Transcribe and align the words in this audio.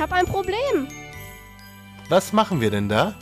Ich 0.00 0.02
habe 0.02 0.14
ein 0.14 0.24
Problem. 0.24 0.88
Was 2.08 2.32
machen 2.32 2.62
wir 2.62 2.70
denn 2.70 2.88
da? 2.88 3.14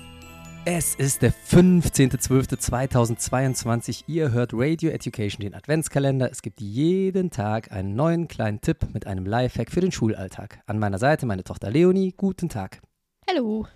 Es 0.65 0.95
ist 0.95 1.23
der 1.23 1.33
15.12.2022. 1.33 4.05
Ihr 4.07 4.31
hört 4.31 4.53
Radio 4.55 4.91
Education, 4.91 5.41
den 5.41 5.57
Adventskalender. 5.57 6.31
Es 6.31 6.41
gibt 6.41 6.61
jeden 6.61 7.33
Tag 7.33 7.73
einen 7.73 7.97
neuen 7.97 8.29
kleinen 8.29 8.61
Tipp 8.61 8.95
mit 8.95 9.09
einem 9.09 9.27
Lifehack 9.27 9.73
für 9.73 9.81
den 9.81 9.91
Schulalltag. 9.91 10.63
An 10.67 10.79
meiner 10.79 11.01
Seite 11.01 11.27
meine 11.27 11.43
Tochter 11.43 11.69
Leonie. 11.69 12.15
Guten 12.17 12.49
Tag. 12.49 12.81
Hallo. 13.29 13.67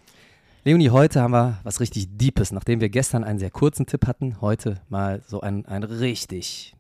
Leonie, 0.63 0.91
heute 0.91 1.23
haben 1.23 1.33
wir 1.33 1.59
was 1.65 1.81
richtig 1.81 2.17
Deepes. 2.17 2.53
Nachdem 2.53 2.81
wir 2.81 2.89
gestern 2.89 3.25
einen 3.25 3.41
sehr 3.41 3.51
kurzen 3.51 3.87
Tipp 3.87 4.07
hatten, 4.07 4.41
heute 4.41 4.81
mal 4.89 5.23
so 5.27 5.41
ein, 5.41 5.67
ein 5.67 5.83
richtig 5.83 6.77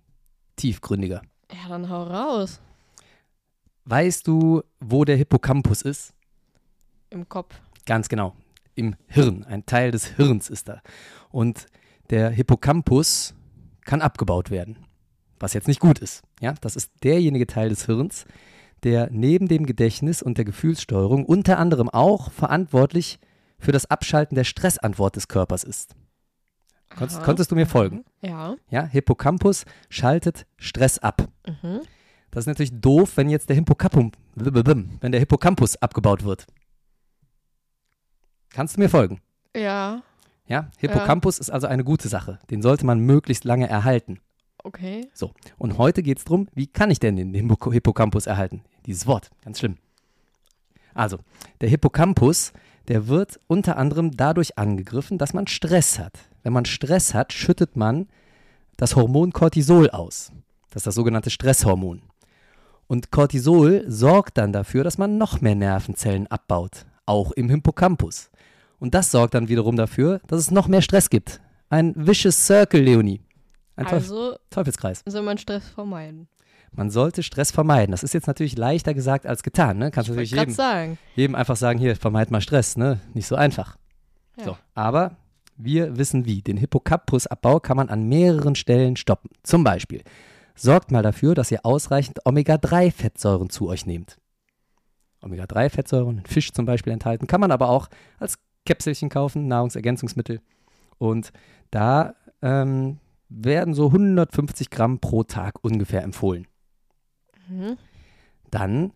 tiefgründiger. 0.55 1.23
Ja, 1.51 1.69
dann 1.69 1.91
hau 1.91 2.05
raus. 2.05 2.61
Weißt 3.85 4.27
du, 4.27 4.63
wo 4.81 5.05
der 5.05 5.17
Hippocampus 5.17 5.83
ist? 5.83 6.15
Im 7.11 7.29
Kopf. 7.29 7.61
Ganz 7.85 8.09
genau. 8.09 8.35
Im 8.75 8.95
Hirn. 9.07 9.45
Ein 9.45 9.67
Teil 9.67 9.91
des 9.91 10.07
Hirns 10.07 10.49
ist 10.49 10.69
da. 10.69 10.81
Und 11.31 11.67
der 12.11 12.31
Hippocampus 12.31 13.35
kann 13.85 14.01
abgebaut 14.01 14.51
werden. 14.51 14.87
Was 15.39 15.55
jetzt 15.55 15.69
nicht 15.69 15.81
gut 15.81 15.99
ist. 15.99 16.23
Ja, 16.41 16.55
das 16.61 16.77
ist 16.77 16.93
derjenige 17.03 17.47
Teil 17.47 17.69
des 17.69 17.87
Hirns, 17.87 18.25
der 18.85 19.11
neben 19.11 19.49
dem 19.49 19.67
Gedächtnis 19.67 20.23
und 20.23 20.39
der 20.39 20.45
Gefühlssteuerung 20.45 21.25
unter 21.27 21.59
anderem 21.59 21.89
auch 21.89 22.31
verantwortlich 22.31 23.19
für 23.59 23.73
das 23.73 23.91
Abschalten 23.91 24.37
der 24.37 24.45
Stressantwort 24.45 25.17
des 25.17 25.29
Körpers 25.29 25.65
ist. 25.65 25.95
Konntest, 26.97 27.23
konntest 27.23 27.51
du 27.51 27.55
mir 27.55 27.67
folgen? 27.67 28.05
Ja. 28.21 28.57
Ja, 28.71 28.85
Hippocampus 28.85 29.65
schaltet 29.89 30.47
Stress 30.57 30.99
ab. 30.99 31.29
Mhm. 31.47 31.81
Das 32.33 32.43
ist 32.43 32.47
natürlich 32.49 32.81
doof, 32.81 33.13
wenn 33.17 33.29
jetzt 33.29 33.49
der 33.51 33.57
Hippocampus, 33.57 34.13
wenn 34.35 35.13
der 35.13 35.21
Hippocampus 35.21 35.77
abgebaut 35.77 36.25
wird. 36.25 36.47
Kannst 38.49 38.77
du 38.77 38.81
mir 38.81 38.89
folgen? 38.89 39.21
Ja. 39.55 40.03
Ja, 40.47 40.71
Hippocampus 40.79 41.39
ist 41.39 41.51
also 41.51 41.67
eine 41.67 41.85
gute 41.85 42.09
Sache. 42.09 42.39
Den 42.51 42.63
sollte 42.63 42.85
man 42.87 43.01
möglichst 43.01 43.45
lange 43.45 43.69
erhalten. 43.69 44.19
Okay. 44.65 45.09
So, 45.13 45.33
und 45.59 45.77
heute 45.79 46.03
geht 46.03 46.19
es 46.19 46.25
darum, 46.25 46.49
wie 46.55 46.67
kann 46.67 46.91
ich 46.91 46.99
denn 47.01 47.17
den 47.17 47.35
Hippo- 47.35 47.73
Hippocampus 47.73 48.27
erhalten? 48.27 48.63
Dieses 48.87 49.07
Wort, 49.07 49.31
ganz 49.45 49.59
schlimm. 49.59 49.77
Also, 50.95 51.19
der 51.61 51.69
Hippocampus, 51.69 52.53
der 52.89 53.09
wird 53.09 53.41
unter 53.47 53.77
anderem 53.77 54.17
dadurch 54.17 54.59
angegriffen, 54.59 55.19
dass 55.19 55.35
man 55.35 55.47
Stress 55.49 55.99
hat. 55.99 56.19
Wenn 56.43 56.53
man 56.53 56.65
Stress 56.65 57.13
hat, 57.13 57.33
schüttet 57.33 57.77
man 57.77 58.09
das 58.77 58.97
Hormon 58.97 59.33
Cortisol 59.33 59.91
aus. 59.91 60.33
Das 60.71 60.81
ist 60.81 60.87
das 60.87 60.95
sogenannte 60.95 61.31
Stresshormon. 61.31 62.03
Und 62.87 63.11
Cortisol 63.11 63.85
sorgt 63.87 64.39
dann 64.39 64.53
dafür, 64.53 64.85
dass 64.85 64.99
man 64.99 65.19
noch 65.19 65.41
mehr 65.41 65.55
Nervenzellen 65.55 66.27
abbaut, 66.27 66.85
auch 67.07 67.33
im 67.33 67.49
Hippocampus. 67.49 68.31
Und 68.79 68.95
das 68.95 69.11
sorgt 69.11 69.35
dann 69.35 69.49
wiederum 69.49 69.77
dafür, 69.77 70.21
dass 70.27 70.41
es 70.41 70.51
noch 70.51 70.69
mehr 70.69 70.83
Stress 70.83 71.09
gibt. 71.09 71.41
Ein 71.71 71.95
vicious 71.97 72.47
circle, 72.47 72.83
Leonie. 72.83 73.21
Ein 73.77 73.87
Also 73.87 74.37
Teufelskreis. 74.51 75.03
soll 75.07 75.23
man 75.23 75.39
Stress 75.39 75.67
vermeiden. 75.69 76.29
Man 76.75 76.91
sollte 76.91 77.23
Stress 77.23 77.51
vermeiden. 77.51 77.93
Das 77.93 78.03
ist 78.03 78.15
jetzt 78.15 78.27
natürlich 78.27 78.57
leichter 78.57 78.95
gesagt 78.95 79.27
als 79.27 79.43
getan. 79.43 79.79
Ne? 79.79 79.91
Kannst 79.91 80.09
Ich 80.09 80.17
natürlich 80.17 80.31
jedem, 80.33 80.55
sagen. 80.55 80.99
jedem 81.15 81.35
einfach 81.35 81.57
sagen, 81.57 81.79
hier, 81.79 81.97
vermeid 81.97 82.31
mal 82.31 82.41
Stress. 82.41 82.77
Ne? 82.77 82.99
Nicht 83.15 83.27
so 83.27 83.37
einfach. 83.37 83.77
Ja. 84.39 84.45
So, 84.45 84.59
aber 84.75 85.17
wir 85.57 85.99
wissen 85.99 86.25
wie. 86.25 86.41
Den 86.41 86.57
Hippocampusabbau 86.57 87.61
kann 87.61 87.77
man 87.77 87.89
an 87.91 88.09
mehreren 88.09 88.55
Stellen 88.55 88.97
stoppen. 88.97 89.31
Zum 89.43 89.65
Beispiel, 89.65 90.03
sorgt 90.55 90.91
mal 90.91 91.03
dafür, 91.03 91.35
dass 91.35 91.51
ihr 91.51 91.65
ausreichend 91.65 92.25
Omega-3-Fettsäuren 92.25 93.51
zu 93.51 93.69
euch 93.69 93.87
nehmt. 93.87 94.19
Omega-3-Fettsäuren, 95.23 96.19
in 96.19 96.27
Fisch 96.27 96.53
zum 96.53 96.67
Beispiel 96.67 96.93
enthalten, 96.93 97.27
kann 97.27 97.41
man 97.41 97.53
aber 97.53 97.69
auch 97.69 97.89
als 98.19 98.39
Käpselchen 98.67 99.09
kaufen, 99.09 99.49
Nahrungsergänzungsmittel. 99.49 100.41
Und 100.99 101.33
da 101.71 102.15
ähm, 102.43 102.99
werden 103.29 103.75
so 103.75 103.87
150 103.87 104.71
Gramm 104.71 104.99
pro 104.99 105.23
Tag 105.23 105.65
ungefähr 105.65 106.03
empfohlen. 106.03 106.47
Mhm. 107.49 107.77
Dann 108.51 108.93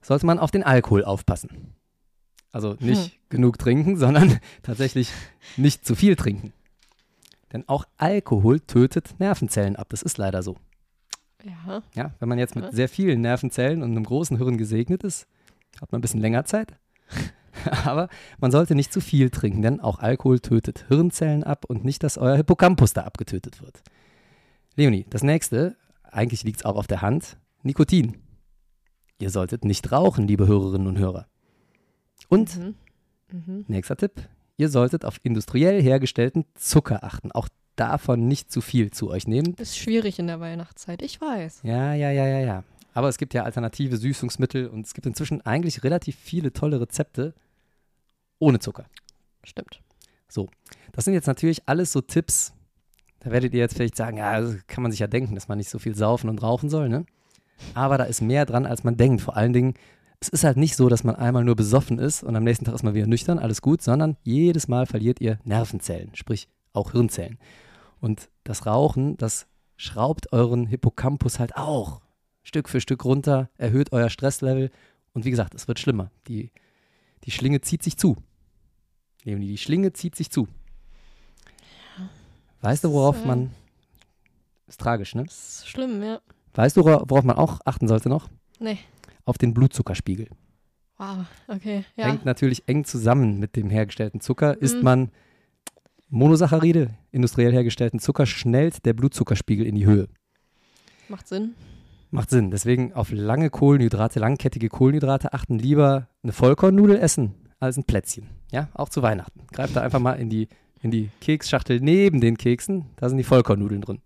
sollte 0.00 0.26
man 0.26 0.38
auf 0.38 0.50
den 0.50 0.62
Alkohol 0.62 1.04
aufpassen. 1.04 1.74
Also 2.52 2.76
nicht 2.80 3.18
genug 3.28 3.58
trinken, 3.58 3.96
sondern 3.96 4.40
tatsächlich 4.62 5.10
nicht 5.56 5.84
zu 5.84 5.94
viel 5.94 6.16
trinken. 6.16 6.52
Denn 7.52 7.68
auch 7.68 7.84
Alkohol 7.96 8.60
tötet 8.60 9.18
Nervenzellen 9.18 9.76
ab. 9.76 9.88
Das 9.90 10.02
ist 10.02 10.18
leider 10.18 10.42
so. 10.42 10.56
Ja. 11.44 11.82
Ja, 11.94 12.14
wenn 12.18 12.28
man 12.28 12.38
jetzt 12.38 12.54
mit 12.54 12.64
Ja. 12.64 12.72
sehr 12.72 12.88
vielen 12.88 13.20
Nervenzellen 13.20 13.82
und 13.82 13.90
einem 13.92 14.04
großen 14.04 14.36
Hirn 14.38 14.58
gesegnet 14.58 15.02
ist, 15.04 15.26
hat 15.80 15.90
man 15.92 15.98
ein 15.98 16.02
bisschen 16.02 16.20
länger 16.20 16.44
Zeit. 16.44 16.74
Aber 17.84 18.08
man 18.38 18.50
sollte 18.50 18.74
nicht 18.74 18.92
zu 18.92 19.00
viel 19.00 19.30
trinken, 19.30 19.62
denn 19.62 19.80
auch 19.80 19.98
Alkohol 19.98 20.40
tötet 20.40 20.84
Hirnzellen 20.88 21.42
ab 21.44 21.64
und 21.66 21.84
nicht, 21.84 22.02
dass 22.02 22.18
euer 22.18 22.36
Hippocampus 22.36 22.92
da 22.92 23.02
abgetötet 23.02 23.60
wird. 23.62 23.82
Leonie, 24.76 25.04
das 25.10 25.22
nächste, 25.22 25.76
eigentlich 26.04 26.44
liegt 26.44 26.60
es 26.60 26.64
auch 26.64 26.76
auf 26.76 26.86
der 26.86 27.02
Hand, 27.02 27.36
Nikotin. 27.62 28.16
Ihr 29.18 29.30
solltet 29.30 29.64
nicht 29.64 29.90
rauchen, 29.92 30.26
liebe 30.26 30.46
Hörerinnen 30.46 30.86
und 30.86 30.98
Hörer. 30.98 31.26
Und 32.28 32.56
Mhm. 32.56 32.74
Mhm. 33.32 33.64
Nächster 33.68 33.96
Tipp. 33.96 34.12
Ihr 34.56 34.68
solltet 34.68 35.04
auf 35.04 35.18
industriell 35.22 35.82
hergestellten 35.82 36.44
Zucker 36.54 37.04
achten. 37.04 37.32
Auch 37.32 37.48
davon 37.80 38.28
nicht 38.28 38.52
zu 38.52 38.60
viel 38.60 38.90
zu 38.90 39.10
euch 39.10 39.26
nehmen. 39.26 39.54
Ist 39.54 39.78
schwierig 39.78 40.18
in 40.18 40.26
der 40.26 40.38
Weihnachtszeit, 40.40 41.02
ich 41.02 41.20
weiß. 41.20 41.60
Ja, 41.64 41.94
ja, 41.94 42.10
ja, 42.10 42.26
ja, 42.26 42.40
ja. 42.40 42.64
Aber 42.92 43.08
es 43.08 43.18
gibt 43.18 43.34
ja 43.34 43.44
alternative 43.44 43.96
Süßungsmittel 43.96 44.68
und 44.68 44.86
es 44.86 44.94
gibt 44.94 45.06
inzwischen 45.06 45.40
eigentlich 45.46 45.82
relativ 45.84 46.16
viele 46.16 46.52
tolle 46.52 46.80
Rezepte 46.80 47.34
ohne 48.38 48.58
Zucker. 48.58 48.84
Stimmt. 49.42 49.80
Das 50.92 51.04
sind 51.04 51.14
jetzt 51.14 51.26
natürlich 51.26 51.66
alles 51.66 51.92
so 51.92 52.00
Tipps. 52.00 52.52
Da 53.20 53.30
werdet 53.30 53.54
ihr 53.54 53.60
jetzt 53.60 53.74
vielleicht 53.74 53.96
sagen, 53.96 54.18
ja, 54.18 54.40
kann 54.66 54.82
man 54.82 54.90
sich 54.90 55.00
ja 55.00 55.06
denken, 55.06 55.34
dass 55.34 55.48
man 55.48 55.58
nicht 55.58 55.70
so 55.70 55.78
viel 55.78 55.94
saufen 55.94 56.28
und 56.28 56.42
rauchen 56.42 56.68
soll, 56.68 56.88
ne? 56.88 57.04
Aber 57.74 57.98
da 57.98 58.04
ist 58.04 58.20
mehr 58.20 58.46
dran, 58.46 58.66
als 58.66 58.84
man 58.84 58.96
denkt. 58.96 59.20
Vor 59.20 59.36
allen 59.36 59.52
Dingen, 59.52 59.74
es 60.20 60.28
ist 60.28 60.44
halt 60.44 60.56
nicht 60.56 60.76
so, 60.76 60.88
dass 60.88 61.04
man 61.04 61.16
einmal 61.16 61.44
nur 61.44 61.56
besoffen 61.56 61.98
ist 61.98 62.22
und 62.22 62.36
am 62.36 62.44
nächsten 62.44 62.64
Tag 62.64 62.74
ist 62.74 62.82
man 62.82 62.94
wieder 62.94 63.06
nüchtern, 63.06 63.38
alles 63.38 63.62
gut, 63.62 63.82
sondern 63.82 64.16
jedes 64.22 64.68
Mal 64.68 64.86
verliert 64.86 65.20
ihr 65.20 65.38
Nervenzellen, 65.44 66.10
sprich 66.14 66.48
auch 66.72 66.92
Hirnzellen. 66.92 67.38
Und 68.00 68.30
das 68.44 68.66
Rauchen, 68.66 69.16
das 69.16 69.46
schraubt 69.76 70.32
euren 70.32 70.66
Hippocampus 70.66 71.38
halt 71.38 71.56
auch 71.56 72.00
Stück 72.42 72.68
für 72.68 72.80
Stück 72.80 73.04
runter, 73.04 73.50
erhöht 73.58 73.92
euer 73.92 74.08
Stresslevel 74.10 74.70
und 75.12 75.24
wie 75.24 75.30
gesagt, 75.30 75.54
es 75.54 75.68
wird 75.68 75.78
schlimmer. 75.78 76.10
Die, 76.28 76.50
die 77.24 77.30
Schlinge 77.30 77.60
zieht 77.60 77.82
sich 77.82 77.96
zu. 77.98 78.16
Leonie, 79.24 79.48
die 79.48 79.58
Schlinge 79.58 79.92
zieht 79.92 80.16
sich 80.16 80.30
zu. 80.30 80.48
Weißt 82.62 82.84
du, 82.84 82.92
worauf 82.92 83.16
Das, 83.16 83.24
äh, 83.24 83.28
man. 83.28 83.50
Ist 84.66 84.80
tragisch, 84.80 85.14
ne? 85.14 85.24
Das 85.24 85.58
ist 85.60 85.68
schlimm, 85.68 86.02
ja. 86.02 86.20
Weißt 86.54 86.76
du, 86.76 86.82
wora- 86.84 87.04
worauf 87.08 87.24
man 87.24 87.36
auch 87.36 87.60
achten 87.64 87.88
sollte 87.88 88.08
noch? 88.08 88.28
Nee. 88.58 88.78
Auf 89.24 89.38
den 89.38 89.54
Blutzuckerspiegel. 89.54 90.28
Wow, 90.98 91.24
okay. 91.48 91.84
Ja. 91.96 92.06
Hängt 92.06 92.24
natürlich 92.24 92.68
eng 92.68 92.84
zusammen 92.84 93.38
mit 93.38 93.56
dem 93.56 93.70
hergestellten 93.70 94.20
Zucker. 94.20 94.60
Isst 94.60 94.76
Mhm. 94.76 94.82
man 94.84 95.10
Monosaccharide, 96.10 96.90
industriell 97.12 97.52
hergestellten 97.52 98.00
Zucker, 98.00 98.26
schnellt 98.26 98.84
der 98.84 98.92
Blutzuckerspiegel 98.94 99.64
in 99.66 99.74
die 99.76 99.86
Höhe. 99.86 100.08
Macht 101.08 101.28
Sinn. 101.28 101.54
Macht 102.10 102.30
Sinn. 102.30 102.50
Deswegen 102.50 102.92
auf 102.92 103.10
lange 103.12 103.50
Kohlenhydrate, 103.50 104.18
langkettige 104.18 104.68
Kohlenhydrate 104.68 105.32
achten. 105.32 105.58
Lieber 105.58 106.08
eine 106.22 106.32
Vollkornnudel 106.32 106.96
essen 106.98 107.34
als 107.60 107.76
ein 107.76 107.84
Plätzchen. 107.84 108.26
Ja, 108.50 108.68
auch 108.74 108.88
zu 108.88 109.02
Weihnachten. 109.02 109.46
Greift 109.52 109.76
da 109.76 109.82
einfach 109.82 110.00
mal 110.00 110.14
in 110.14 110.28
die, 110.28 110.48
in 110.82 110.90
die 110.90 111.10
Keksschachtel 111.20 111.78
neben 111.80 112.20
den 112.20 112.36
Keksen. 112.36 112.86
Da 112.96 113.08
sind 113.08 113.18
die 113.18 113.24
Vollkornnudeln 113.24 113.80
drin. 113.80 114.00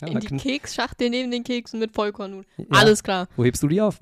Ja, 0.00 0.08
In 0.08 0.18
die 0.18 0.36
Keksschachtel 0.36 1.10
neben 1.10 1.30
den 1.30 1.44
Keksen 1.44 1.78
mit 1.78 1.94
Vollkornnudeln. 1.94 2.46
ja. 2.56 2.66
Alles 2.70 3.04
klar. 3.04 3.28
Wo 3.36 3.44
hebst 3.44 3.62
du 3.62 3.68
die 3.68 3.80
auf? 3.80 4.00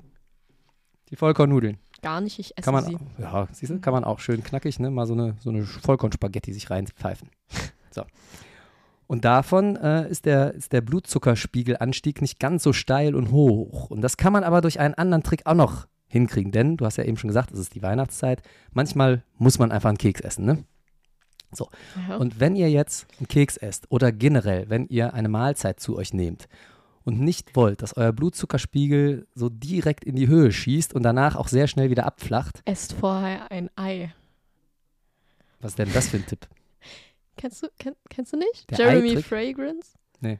Die 1.11 1.15
Vollkornnudeln. 1.15 1.77
Gar 2.01 2.21
nicht, 2.21 2.39
ich 2.39 2.57
esse 2.57 2.65
Kann 2.65 2.73
man, 2.73 2.85
sie. 2.85 2.97
ja, 3.19 3.47
siehst 3.51 3.71
du, 3.71 3.79
kann 3.79 3.93
man 3.93 4.03
auch 4.03 4.19
schön 4.19 4.43
knackig, 4.43 4.79
ne? 4.79 4.89
Mal 4.89 5.05
so 5.05 5.13
eine, 5.13 5.35
so 5.39 5.49
eine 5.49 5.63
Vollkornspaghetti 5.63 6.53
sich 6.53 6.69
reinpfeifen. 6.69 7.29
So. 7.93 8.05
Und 9.05 9.25
davon 9.25 9.75
äh, 9.75 10.09
ist, 10.09 10.25
der, 10.25 10.53
ist 10.53 10.71
der 10.71 10.79
Blutzuckerspiegelanstieg 10.79 12.21
nicht 12.21 12.39
ganz 12.39 12.63
so 12.63 12.71
steil 12.71 13.15
und 13.15 13.31
hoch. 13.31 13.89
Und 13.89 13.99
das 13.99 14.15
kann 14.15 14.31
man 14.31 14.45
aber 14.45 14.61
durch 14.61 14.79
einen 14.79 14.93
anderen 14.93 15.23
Trick 15.23 15.45
auch 15.45 15.55
noch 15.55 15.87
hinkriegen, 16.07 16.53
denn 16.53 16.77
du 16.77 16.85
hast 16.85 16.95
ja 16.95 17.03
eben 17.03 17.17
schon 17.17 17.27
gesagt, 17.27 17.51
es 17.51 17.59
ist 17.59 17.75
die 17.75 17.81
Weihnachtszeit. 17.81 18.43
Manchmal 18.71 19.25
muss 19.37 19.59
man 19.59 19.73
einfach 19.73 19.89
einen 19.89 19.97
Keks 19.97 20.21
essen, 20.21 20.45
ne? 20.45 20.63
Ja. 22.07 22.15
Und 22.15 22.39
wenn 22.39 22.55
ihr 22.55 22.69
jetzt 22.69 23.07
einen 23.19 23.27
Keks 23.27 23.57
esst 23.57 23.91
oder 23.91 24.13
generell, 24.13 24.69
wenn 24.69 24.87
ihr 24.87 25.13
eine 25.13 25.27
Mahlzeit 25.27 25.81
zu 25.81 25.97
euch 25.97 26.13
nehmt 26.13 26.47
und 27.03 27.19
nicht 27.19 27.55
wollt, 27.55 27.81
dass 27.81 27.95
euer 27.97 28.11
Blutzuckerspiegel 28.11 29.27
so 29.33 29.49
direkt 29.49 30.03
in 30.05 30.15
die 30.15 30.27
Höhe 30.27 30.51
schießt 30.51 30.93
und 30.93 31.03
danach 31.03 31.35
auch 31.35 31.47
sehr 31.47 31.67
schnell 31.67 31.89
wieder 31.89 32.05
abflacht, 32.05 32.61
Esst 32.65 32.93
vorher 32.93 33.51
ein 33.51 33.69
Ei. 33.75 34.13
was 35.59 35.71
ist 35.71 35.79
denn 35.79 35.91
das 35.93 36.07
für 36.09 36.17
ein 36.17 36.25
Tipp? 36.25 36.47
Kennst 37.37 37.63
du, 37.63 37.67
kenn, 37.79 37.95
kennst 38.09 38.33
du 38.33 38.37
nicht? 38.37 38.69
Der 38.69 38.77
Jeremy? 38.77 39.21
Fragrance? 39.23 39.93
Nee. 40.19 40.39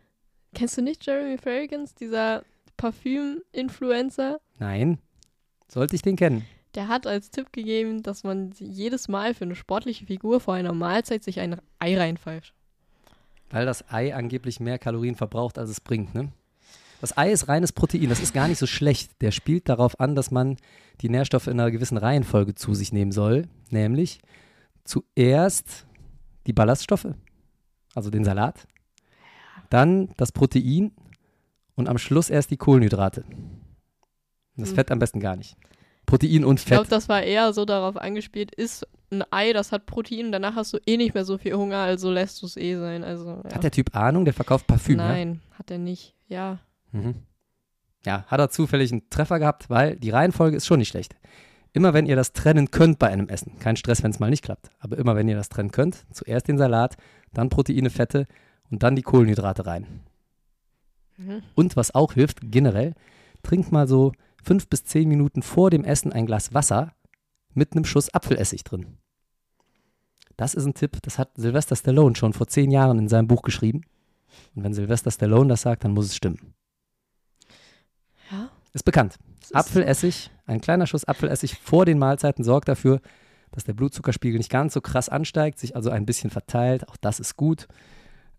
Kennst 0.54 0.78
du 0.78 0.81
nicht 0.81 1.06
Jeremy 1.06 1.38
Fragrance, 1.38 1.96
dieser 2.00 2.44
Parfüm-Influencer? 2.78 4.40
Nein. 4.60 5.00
Sollte 5.68 5.96
ich 5.96 6.02
den 6.02 6.16
kennen? 6.16 6.46
Der 6.75 6.88
hat 6.88 7.08
als 7.08 7.31
Tipp 7.31 7.52
gegeben, 7.52 8.04
dass 8.04 8.24
man 8.24 8.52
jedes 8.58 9.08
Mal 9.08 9.34
für 9.34 9.46
eine 9.46 9.56
sportliche 9.56 10.06
Figur 10.06 10.40
vor 10.40 10.54
einer 10.54 10.74
Mahlzeit 10.74 11.24
sich 11.24 11.40
ein 11.40 11.60
Ei 11.80 11.98
reinpfeift. 11.98 12.54
Weil 13.50 13.66
das 13.66 13.90
Ei 13.92 14.13
angeblich 14.16 14.60
mehr 14.60 14.80
Kalorien 14.80 15.16
verbraucht, 15.16 15.58
als 15.58 15.69
es 15.69 15.81
bringt, 15.81 16.13
ne? 16.16 16.31
Das 17.01 17.18
Ei 17.18 17.31
ist 17.31 17.48
reines 17.48 17.74
Protein, 17.74 18.09
das 18.09 18.19
ist 18.21 18.33
gar 18.33 18.48
nicht 18.48 18.59
so 18.59 18.68
schlecht. 18.68 19.21
Der 19.21 19.31
spielt 19.31 19.68
darauf 19.68 20.00
an, 20.00 20.15
dass 20.15 20.30
man 20.31 20.57
die 21.01 21.09
Nährstoffe 21.09 21.48
in 21.48 21.59
einer 21.59 21.71
gewissen 21.71 21.98
Reihenfolge 21.98 22.53
zu 22.56 22.74
sich 22.75 22.94
nehmen 22.94 23.12
soll. 23.12 23.48
Nämlich 23.71 24.19
zuerst 24.83 25.86
die 26.48 26.53
Ballaststoffe, 26.53 27.07
also 27.95 28.09
den 28.09 28.24
Salat, 28.24 28.68
dann 29.69 30.09
das 30.18 30.31
Protein 30.31 30.92
und 31.75 31.89
am 31.89 31.98
Schluss 31.98 32.30
erst 32.30 32.51
die 32.51 32.57
Kohlenhydrate. 32.57 33.24
Das 34.57 34.69
Hm. 34.69 34.75
Fett 34.75 34.92
am 34.92 35.00
besten 35.00 35.19
gar 35.19 35.36
nicht. 35.36 35.56
Protein 36.06 36.44
und 36.44 36.59
Ich 36.59 36.65
glaube, 36.65 36.83
Fett. 36.83 36.92
das 36.92 37.09
war 37.09 37.24
eher 37.24 37.53
so 37.53 37.63
darauf 37.65 37.95
angespielt, 37.98 38.53
ist 38.53 38.86
ein 39.12 39.24
Ei, 39.31 39.53
das 39.53 39.71
hat 39.71 39.86
Protein, 39.86 40.31
danach 40.31 40.56
hast 40.56 40.74
du 40.74 40.77
eh 40.86 40.98
nicht 40.98 41.13
mehr 41.13 41.25
so 41.25 41.38
viel 41.38 41.53
Hunger, 41.56 41.77
also 41.77 42.12
lässt 42.12 42.42
du 42.42 42.45
es 42.45 42.57
eh 42.57 42.77
sein. 42.77 43.03
Also, 43.03 43.42
ja. 43.44 43.56
Hat 43.56 43.63
der 43.63 43.71
Typ 43.71 43.95
Ahnung? 43.95 44.25
Der 44.25 44.33
verkauft 44.33 44.68
Parfüm, 44.68 45.00
ja? 45.00 45.07
Nein, 45.07 45.42
hat 45.57 45.71
er 45.71 45.77
nicht. 45.77 46.13
Ja. 46.27 46.59
Mhm. 46.91 47.15
Ja, 48.05 48.25
hat 48.27 48.39
er 48.39 48.49
zufällig 48.49 48.91
einen 48.91 49.09
Treffer 49.09 49.39
gehabt, 49.39 49.69
weil 49.69 49.95
die 49.95 50.09
Reihenfolge 50.09 50.57
ist 50.57 50.65
schon 50.65 50.79
nicht 50.79 50.89
schlecht. 50.89 51.15
Immer 51.73 51.93
wenn 51.93 52.05
ihr 52.05 52.15
das 52.15 52.33
trennen 52.33 52.71
könnt 52.71 52.99
bei 52.99 53.07
einem 53.07 53.29
Essen, 53.29 53.59
kein 53.59 53.77
Stress, 53.77 54.03
wenn 54.03 54.11
es 54.11 54.19
mal 54.19 54.29
nicht 54.29 54.43
klappt, 54.43 54.69
aber 54.79 54.97
immer 54.97 55.15
wenn 55.15 55.29
ihr 55.29 55.35
das 55.35 55.49
trennen 55.49 55.71
könnt, 55.71 56.05
zuerst 56.11 56.47
den 56.47 56.57
Salat, 56.57 56.97
dann 57.33 57.49
Proteine, 57.49 57.89
Fette 57.89 58.27
und 58.69 58.83
dann 58.83 58.95
die 58.95 59.03
Kohlenhydrate 59.03 59.65
rein. 59.65 60.01
Mhm. 61.17 61.43
Und 61.55 61.75
was 61.77 61.95
auch 61.95 62.13
hilft, 62.13 62.39
generell, 62.41 62.93
trinkt 63.43 63.71
mal 63.71 63.88
so 63.88 64.11
fünf 64.43 64.67
bis 64.67 64.83
zehn 64.83 65.07
Minuten 65.07 65.43
vor 65.43 65.69
dem 65.69 65.85
Essen 65.85 66.11
ein 66.11 66.25
Glas 66.25 66.53
Wasser 66.53 66.93
mit 67.53 67.73
einem 67.73 67.85
Schuss 67.85 68.13
Apfelessig 68.13 68.63
drin. 68.63 68.97
Das 70.35 70.53
ist 70.55 70.65
ein 70.65 70.73
Tipp, 70.73 70.97
das 71.03 71.19
hat 71.19 71.35
Sylvester 71.35 71.75
Stallone 71.75 72.15
schon 72.15 72.33
vor 72.33 72.47
zehn 72.47 72.71
Jahren 72.71 72.97
in 72.99 73.07
seinem 73.07 73.27
Buch 73.27 73.43
geschrieben. 73.43 73.81
Und 74.55 74.63
wenn 74.63 74.73
Sylvester 74.73 75.11
Stallone 75.11 75.49
das 75.49 75.61
sagt, 75.61 75.83
dann 75.83 75.91
muss 75.91 76.07
es 76.07 76.15
stimmen. 76.15 76.53
Ist 78.73 78.83
bekannt. 78.83 79.18
ist 79.41 79.56
Apfelessig, 79.56 80.31
ein 80.45 80.62
kleiner 80.62 80.88
Schuss 80.88 81.06
Apfelessig 81.06 81.57
vor 81.59 81.85
den 81.85 82.00
Mahlzeiten 82.00 82.44
sorgt 82.44 82.68
dafür, 82.68 83.01
dass 83.51 83.65
der 83.65 83.73
Blutzuckerspiegel 83.73 84.38
nicht 84.38 84.50
ganz 84.51 84.73
so 84.73 84.81
krass 84.81 85.09
ansteigt, 85.09 85.59
sich 85.59 85.75
also 85.75 85.89
ein 85.89 86.06
bisschen 86.06 86.29
verteilt. 86.29 86.88
Auch 86.88 86.95
das 86.97 87.19
ist 87.19 87.35
gut. 87.35 87.68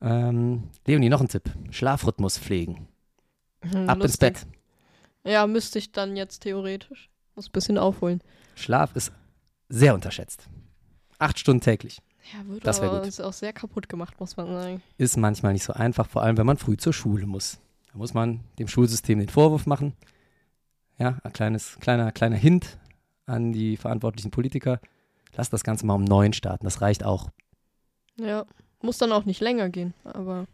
Ähm, 0.01 0.71
Leonie, 0.87 1.11
noch 1.11 1.21
ein 1.21 1.29
Tipp. 1.29 1.51
Schlafrhythmus 1.71 2.39
pflegen. 2.39 2.89
Hm, 3.63 3.89
Ab 3.89 3.97
ins 3.97 4.05
lustig. 4.15 4.33
Bett. 4.35 4.47
Ja, 5.25 5.47
müsste 5.47 5.79
ich 5.79 5.93
dann 5.93 6.17
jetzt 6.17 6.41
theoretisch. 6.41 7.11
Muss 7.37 7.49
ein 7.49 7.53
bisschen 7.53 7.79
aufholen. 7.79 8.23
Schlaf 8.57 8.97
ist 8.97 9.13
sehr 9.69 9.95
unterschätzt. 9.95 10.49
Acht 11.19 11.39
Stunden 11.39 11.61
täglich. 11.61 12.01
Ja, 12.33 12.47
wird 12.49 12.67
Das 12.67 12.81
aber 12.81 12.97
gut. 12.99 13.07
uns 13.07 13.21
auch 13.21 13.33
sehr 13.33 13.53
kaputt 13.53 13.89
gemacht, 13.89 14.19
muss 14.19 14.37
man 14.37 14.47
sagen. 14.47 14.83
Ist 14.97 15.17
manchmal 15.17 15.53
nicht 15.53 15.65
so 15.65 15.73
einfach, 15.73 16.09
vor 16.09 16.23
allem 16.23 16.37
wenn 16.37 16.47
man 16.47 16.57
früh 16.57 16.77
zur 16.77 16.93
Schule 16.93 17.27
muss. 17.27 17.59
Da 17.93 17.99
muss 17.99 18.15
man 18.15 18.41
dem 18.59 18.69
Schulsystem 18.69 19.19
den 19.19 19.29
Vorwurf 19.29 19.67
machen. 19.67 19.93
Ja, 20.99 21.19
ein 21.23 21.33
kleines, 21.33 21.79
kleiner, 21.81 22.13
kleiner 22.13 22.37
Hint 22.37 22.79
an 23.27 23.53
die 23.53 23.77
verantwortlichen 23.77 24.31
Politiker. 24.31 24.81
Lasst 25.35 25.53
das 25.53 25.65
Ganze 25.65 25.87
mal 25.87 25.95
um 25.95 26.05
neun 26.05 26.33
starten. 26.33 26.65
Das 26.65 26.81
reicht 26.81 27.05
auch. 27.05 27.31
Ja. 28.17 28.45
Muss 28.83 28.99
dann 28.99 29.13
auch 29.13 29.25
nicht 29.25 29.41
länger 29.41 29.69
gehen, 29.69 29.95
aber 30.05 30.47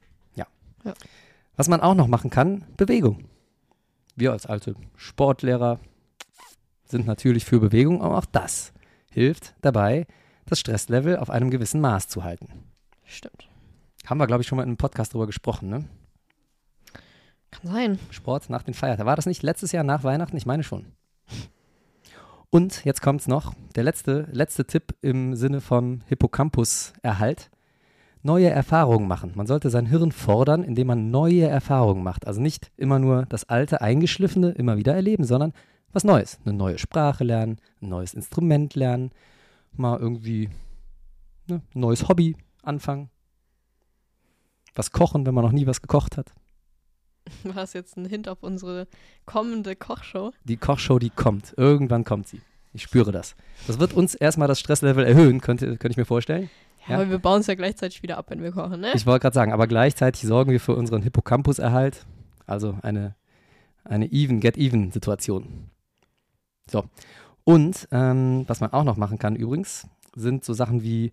Was 1.58 1.68
man 1.68 1.80
auch 1.80 1.94
noch 1.94 2.06
machen 2.06 2.30
kann, 2.30 2.64
Bewegung. 2.76 3.24
Wir 4.14 4.30
als 4.30 4.46
alte 4.46 4.76
Sportlehrer 4.94 5.80
sind 6.84 7.04
natürlich 7.04 7.44
für 7.44 7.58
Bewegung, 7.58 8.00
aber 8.00 8.18
auch 8.18 8.26
das 8.26 8.72
hilft 9.10 9.54
dabei, 9.60 10.06
das 10.46 10.60
Stresslevel 10.60 11.16
auf 11.16 11.30
einem 11.30 11.50
gewissen 11.50 11.80
Maß 11.80 12.06
zu 12.06 12.22
halten. 12.22 12.48
stimmt. 13.04 13.48
Haben 14.06 14.18
wir, 14.18 14.28
glaube 14.28 14.42
ich, 14.42 14.46
schon 14.46 14.54
mal 14.54 14.62
in 14.62 14.68
einem 14.68 14.76
Podcast 14.76 15.12
drüber 15.12 15.26
gesprochen, 15.26 15.68
ne? 15.68 15.84
Kann 17.50 17.70
sein. 17.70 17.98
Sport 18.10 18.50
nach 18.50 18.62
den 18.62 18.74
Feiertagen. 18.74 19.06
War 19.06 19.16
das 19.16 19.26
nicht 19.26 19.42
letztes 19.42 19.72
Jahr 19.72 19.84
nach 19.84 20.04
Weihnachten? 20.04 20.36
Ich 20.36 20.46
meine 20.46 20.62
schon. 20.62 20.86
Und 22.50 22.84
jetzt 22.84 23.02
kommt's 23.02 23.28
noch. 23.28 23.52
Der 23.74 23.84
letzte, 23.84 24.26
letzte 24.32 24.66
Tipp 24.66 24.94
im 25.02 25.34
Sinne 25.36 25.60
vom 25.60 26.00
Hippocampus-Erhalt. 26.06 27.50
Neue 28.22 28.48
Erfahrungen 28.48 29.06
machen. 29.06 29.32
Man 29.34 29.46
sollte 29.46 29.70
sein 29.70 29.86
Hirn 29.86 30.12
fordern, 30.12 30.62
indem 30.62 30.88
man 30.88 31.10
neue 31.10 31.46
Erfahrungen 31.46 32.02
macht. 32.02 32.26
Also 32.26 32.40
nicht 32.40 32.72
immer 32.76 32.98
nur 32.98 33.26
das 33.26 33.48
alte, 33.48 33.80
eingeschliffene 33.80 34.50
immer 34.50 34.76
wieder 34.76 34.94
erleben, 34.94 35.24
sondern 35.24 35.52
was 35.92 36.04
Neues. 36.04 36.38
Eine 36.44 36.54
neue 36.54 36.78
Sprache 36.78 37.24
lernen, 37.24 37.58
ein 37.80 37.90
neues 37.90 38.14
Instrument 38.14 38.74
lernen, 38.74 39.12
mal 39.72 39.98
irgendwie 39.98 40.48
ne, 41.46 41.62
ein 41.74 41.80
neues 41.80 42.08
Hobby 42.08 42.36
anfangen. 42.62 43.10
Was 44.74 44.90
kochen, 44.90 45.26
wenn 45.26 45.34
man 45.34 45.44
noch 45.44 45.52
nie 45.52 45.66
was 45.66 45.82
gekocht 45.82 46.16
hat. 46.16 46.32
War 47.44 47.54
das 47.54 47.72
jetzt 47.72 47.96
ein 47.96 48.04
Hint 48.06 48.28
auf 48.28 48.38
unsere 48.42 48.86
kommende 49.26 49.76
Kochshow? 49.76 50.32
Die 50.44 50.56
Kochshow, 50.56 50.98
die 50.98 51.10
kommt. 51.10 51.54
Irgendwann 51.56 52.04
kommt 52.04 52.28
sie. 52.28 52.40
Ich 52.74 52.82
spüre 52.82 53.12
das. 53.12 53.34
Das 53.66 53.78
wird 53.80 53.92
uns 53.94 54.14
erstmal 54.14 54.46
das 54.48 54.60
Stresslevel 54.60 55.04
erhöhen, 55.04 55.40
könnte, 55.40 55.66
könnte 55.78 55.90
ich 55.90 55.96
mir 55.96 56.04
vorstellen. 56.04 56.50
Ja, 56.86 56.94
Ja. 56.94 57.00
aber 57.02 57.10
wir 57.10 57.18
bauen 57.18 57.40
es 57.40 57.46
ja 57.46 57.54
gleichzeitig 57.54 58.02
wieder 58.02 58.18
ab, 58.18 58.26
wenn 58.28 58.42
wir 58.42 58.52
kochen, 58.52 58.80
ne? 58.80 58.92
Ich 58.94 59.06
wollte 59.06 59.22
gerade 59.22 59.34
sagen, 59.34 59.52
aber 59.52 59.66
gleichzeitig 59.66 60.22
sorgen 60.22 60.50
wir 60.52 60.60
für 60.60 60.74
unseren 60.76 61.02
Hippocampus-Erhalt. 61.02 62.04
Also 62.46 62.78
eine, 62.82 63.14
eine 63.84 64.06
Even-Get-Even-Situation. 64.12 65.70
So. 66.70 66.84
Und 67.44 67.88
ähm, 67.90 68.44
was 68.46 68.60
man 68.60 68.72
auch 68.72 68.84
noch 68.84 68.96
machen 68.96 69.18
kann 69.18 69.34
übrigens, 69.36 69.86
sind 70.14 70.44
so 70.44 70.52
Sachen 70.52 70.82
wie 70.82 71.12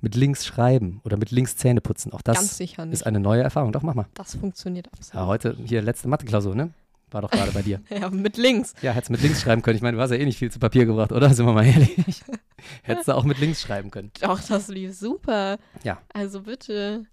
mit 0.00 0.14
links 0.14 0.44
schreiben 0.44 1.00
oder 1.04 1.16
mit 1.16 1.30
links 1.30 1.56
Zähne 1.56 1.80
putzen. 1.80 2.12
Auch 2.12 2.22
das 2.22 2.60
ist 2.60 3.06
eine 3.06 3.20
neue 3.20 3.42
Erfahrung. 3.42 3.72
Doch, 3.72 3.82
mach 3.82 3.94
mal. 3.94 4.06
das 4.14 4.34
funktioniert 4.36 4.86
Ja, 4.86 4.92
absolut. 4.98 5.26
heute 5.26 5.56
hier 5.64 5.82
letzte 5.82 6.08
Mathe-Klausur, 6.08 6.54
ne? 6.54 6.72
War 7.10 7.22
doch 7.22 7.30
gerade 7.30 7.52
bei 7.52 7.62
dir. 7.62 7.80
Ja, 7.90 8.10
mit 8.10 8.36
links. 8.36 8.74
Ja, 8.82 8.92
hättest 8.92 9.10
mit 9.10 9.22
links 9.22 9.40
schreiben 9.40 9.62
können. 9.62 9.76
Ich 9.76 9.82
meine, 9.82 9.96
du 9.96 10.02
hast 10.02 10.10
ja 10.10 10.16
eh 10.16 10.24
nicht 10.24 10.38
viel 10.38 10.50
zu 10.50 10.58
Papier 10.58 10.86
gebracht, 10.86 11.12
oder? 11.12 11.32
Sind 11.32 11.46
wir 11.46 11.52
mal 11.52 11.64
ehrlich. 11.64 11.96
hättest 12.82 13.08
du 13.08 13.12
auch 13.12 13.24
mit 13.24 13.38
links 13.38 13.62
schreiben 13.62 13.90
können. 13.90 14.10
Doch, 14.20 14.40
das 14.40 14.68
lief 14.68 14.94
super. 14.94 15.58
Ja. 15.84 15.98
Also 16.12 16.42
bitte. 16.42 17.04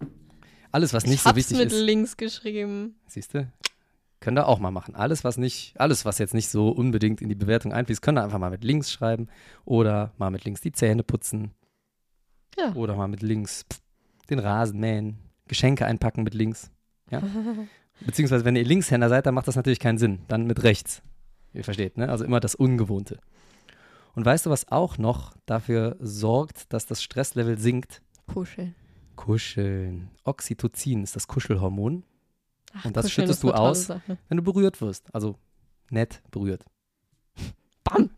Alles, 0.72 0.92
was 0.92 1.04
nicht 1.04 1.14
ich 1.14 1.20
so 1.22 1.28
hab's 1.28 1.36
wichtig 1.36 1.58
mit 1.58 1.72
ist, 1.72 1.80
links 1.80 2.16
geschrieben. 2.16 2.96
siehst 3.06 3.34
du, 3.34 3.48
können 4.18 4.36
wir 4.36 4.48
auch 4.48 4.58
mal 4.58 4.72
machen. 4.72 4.96
Alles, 4.96 5.22
was 5.22 5.36
nicht, 5.36 5.78
alles, 5.80 6.04
was 6.04 6.18
jetzt 6.18 6.34
nicht 6.34 6.48
so 6.48 6.70
unbedingt 6.70 7.22
in 7.22 7.28
die 7.28 7.34
Bewertung 7.36 7.72
einfließt, 7.72 8.02
können 8.02 8.16
wir 8.18 8.24
einfach 8.24 8.40
mal 8.40 8.50
mit 8.50 8.64
links 8.64 8.90
schreiben 8.90 9.28
oder 9.64 10.12
mal 10.18 10.30
mit 10.30 10.44
links 10.44 10.60
die 10.60 10.72
Zähne 10.72 11.04
putzen 11.04 11.52
Ja. 12.58 12.72
oder 12.74 12.94
mal 12.96 13.08
mit 13.08 13.22
links 13.22 13.64
pff, 13.70 13.80
den 14.30 14.38
Rasen 14.38 14.78
mähen, 14.80 15.18
Geschenke 15.48 15.86
einpacken 15.86 16.22
mit 16.22 16.34
links. 16.34 16.70
Ja? 17.10 17.22
Beziehungsweise, 18.06 18.44
wenn 18.44 18.56
ihr 18.56 18.64
Linkshänder 18.64 19.08
seid, 19.08 19.26
dann 19.26 19.34
macht 19.34 19.48
das 19.48 19.56
natürlich 19.56 19.80
keinen 19.80 19.98
Sinn. 19.98 20.20
Dann 20.28 20.46
mit 20.46 20.62
rechts. 20.62 21.02
Ihr 21.52 21.62
versteht, 21.64 21.96
ne? 21.96 22.08
Also 22.08 22.24
immer 22.24 22.40
das 22.40 22.54
Ungewohnte. 22.54 23.18
Und 24.14 24.24
weißt 24.24 24.46
du, 24.46 24.50
was 24.50 24.70
auch 24.70 24.98
noch 24.98 25.36
dafür 25.46 25.96
sorgt, 26.00 26.72
dass 26.72 26.86
das 26.86 27.02
Stresslevel 27.02 27.58
sinkt? 27.58 28.02
Kuscheln. 28.32 28.74
Kuscheln. 29.16 30.10
Oxytocin 30.24 31.02
ist 31.04 31.14
das 31.16 31.28
Kuschelhormon, 31.28 32.04
Ach, 32.72 32.84
Und 32.84 32.96
das 32.96 33.06
Kuscheln 33.06 33.26
schüttest 33.26 33.42
du 33.44 33.52
aus? 33.52 33.86
Sache. 33.86 34.18
wenn 34.28 34.36
du 34.36 34.42
berührt 34.42 34.80
wirst. 34.80 35.14
Also 35.14 35.36
nett 35.90 36.22
berührt. 36.32 36.64
Bam. 37.84 38.10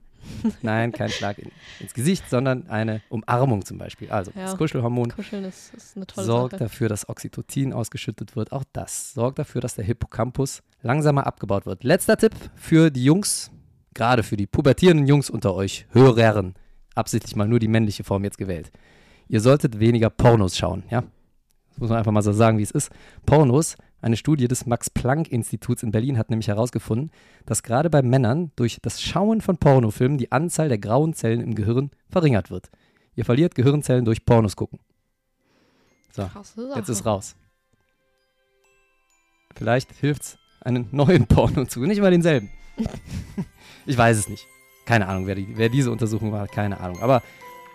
Nein, 0.62 0.92
kein 0.92 1.08
Schlag 1.10 1.38
in, 1.38 1.50
ins 1.80 1.94
Gesicht, 1.94 2.28
sondern 2.30 2.68
eine 2.68 3.02
Umarmung 3.08 3.64
zum 3.64 3.78
Beispiel. 3.78 4.10
Also 4.10 4.30
Ja. 4.34 4.42
das 4.46 4.56
Kuschelhormon 4.56 5.10
ist, 5.10 5.74
ist 5.74 5.94
sorgt 6.14 6.52
Sache. 6.52 6.64
dafür, 6.64 6.88
dass 6.88 7.08
Oxytocin 7.08 7.72
ausgeschüttet 7.72 8.36
wird. 8.36 8.52
Auch 8.52 8.64
das 8.72 9.12
sorgt 9.14 9.38
dafür, 9.38 9.60
dass 9.60 9.74
der 9.74 9.84
Hippocampus 9.84 10.62
langsamer 10.82 11.26
abgebaut 11.26 11.66
wird. 11.66 11.84
Letzter 11.84 12.16
Tipp 12.16 12.32
für 12.54 12.90
die 12.90 13.04
Jungs, 13.04 13.50
gerade 13.94 14.22
für 14.22 14.36
die 14.36 14.46
pubertierenden 14.46 15.06
Jungs 15.06 15.30
unter 15.30 15.54
euch, 15.54 15.86
Hörern, 15.90 16.54
absichtlich 16.94 17.34
mal 17.36 17.48
nur 17.48 17.58
die 17.58 17.68
männliche 17.68 18.04
Form 18.04 18.24
jetzt 18.24 18.38
gewählt. 18.38 18.70
Ihr 19.28 19.40
solltet 19.40 19.80
weniger 19.80 20.10
Pornos 20.10 20.56
schauen, 20.56 20.84
ja? 20.90 21.02
Das 21.70 21.78
muss 21.80 21.88
man 21.90 21.98
einfach 21.98 22.12
mal 22.12 22.22
so 22.22 22.32
sagen, 22.32 22.56
wie 22.58 22.62
es 22.62 22.70
ist. 22.70 22.90
Pornos, 23.26 23.76
eine 24.06 24.16
Studie 24.16 24.46
des 24.46 24.66
Max-Planck-Instituts 24.66 25.82
in 25.82 25.90
Berlin 25.90 26.16
hat 26.16 26.30
nämlich 26.30 26.46
herausgefunden, 26.46 27.10
dass 27.44 27.64
gerade 27.64 27.90
bei 27.90 28.02
Männern 28.02 28.52
durch 28.54 28.78
das 28.80 29.02
Schauen 29.02 29.40
von 29.40 29.58
Pornofilmen 29.58 30.16
die 30.16 30.30
Anzahl 30.30 30.68
der 30.68 30.78
grauen 30.78 31.12
Zellen 31.12 31.40
im 31.40 31.56
Gehirn 31.56 31.90
verringert 32.08 32.52
wird. 32.52 32.70
Ihr 33.16 33.24
verliert 33.24 33.56
Gehirnzellen 33.56 34.04
durch 34.04 34.24
Pornos 34.24 34.54
gucken. 34.54 34.78
So. 36.12 36.30
Jetzt 36.76 36.88
ist 36.88 37.04
raus. 37.04 37.34
Vielleicht 39.56 39.92
hilft's 39.94 40.38
einen 40.60 40.86
neuen 40.92 41.26
Porno 41.28 41.64
zu, 41.64 41.80
nicht 41.80 41.98
immer 41.98 42.10
denselben. 42.10 42.48
ich 43.86 43.98
weiß 43.98 44.18
es 44.18 44.28
nicht. 44.28 44.46
Keine 44.84 45.08
Ahnung, 45.08 45.26
wer, 45.26 45.34
die, 45.34 45.48
wer 45.56 45.68
diese 45.68 45.90
Untersuchung 45.90 46.30
war, 46.30 46.46
keine 46.46 46.78
Ahnung. 46.78 47.00
Aber 47.00 47.24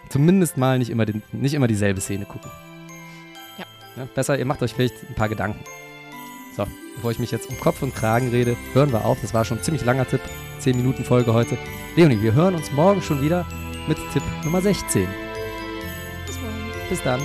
zumindest 0.07 0.55
mal 0.55 0.79
nicht 0.79 0.91
immer, 0.91 1.05
den, 1.05 1.23
nicht 1.33 1.55
immer 1.55 1.67
dieselbe 1.67 1.99
Szene 1.99 2.23
gucken. 2.23 2.49
Ja. 3.57 3.65
Ja, 3.97 4.07
besser, 4.15 4.39
ihr 4.39 4.45
macht 4.45 4.63
euch 4.63 4.73
vielleicht 4.73 4.95
ein 5.09 5.15
paar 5.15 5.27
Gedanken. 5.27 5.59
So, 6.55 6.65
bevor 6.95 7.11
ich 7.11 7.19
mich 7.19 7.31
jetzt 7.31 7.49
um 7.49 7.59
Kopf 7.59 7.81
und 7.81 7.95
Kragen 7.95 8.29
rede, 8.29 8.57
hören 8.73 8.91
wir 8.91 9.05
auf. 9.05 9.19
Das 9.21 9.33
war 9.33 9.45
schon 9.45 9.59
ein 9.59 9.63
ziemlich 9.63 9.85
langer 9.85 10.07
Tipp. 10.07 10.21
10 10.59 10.75
Minuten 10.77 11.03
Folge 11.03 11.33
heute. 11.33 11.57
Leonie, 11.95 12.21
wir 12.21 12.33
hören 12.33 12.55
uns 12.55 12.71
morgen 12.71 13.01
schon 13.01 13.21
wieder 13.21 13.45
mit 13.87 13.97
Tipp 14.13 14.23
Nummer 14.43 14.61
16. 14.61 15.07
Bis 16.27 16.35
morgen. 16.39 16.89
Bis 16.89 17.03
dann. 17.03 17.21